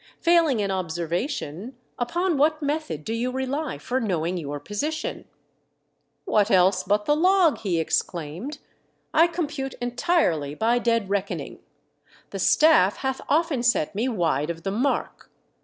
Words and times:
Failing 0.19 0.63
an 0.63 0.71
observation, 0.71 1.75
upon 1.99 2.35
what 2.35 2.59
method 2.63 3.03
do 3.03 3.13
you 3.13 3.29
rely 3.29 3.77
for 3.77 3.99
knowing 4.01 4.35
your 4.35 4.59
position?" 4.59 5.25
"What 6.25 6.49
else 6.49 6.81
but 6.81 7.05
the 7.05 7.15
log?" 7.15 7.59
he 7.59 7.79
exclaimed." 7.79 8.57
I 9.13 9.27
compute 9.27 9.75
entirely 9.79 10.55
by 10.55 10.79
dead 10.79 11.11
reckoning. 11.11 11.59
The 12.31 12.39
staff 12.39 12.97
hath 13.05 13.21
often 13.29 13.61
set 13.61 13.93
me 13.93 14.07
wide 14.09 14.49
of 14.49 14.63
the 14.63 14.71
mark. 14.71 15.29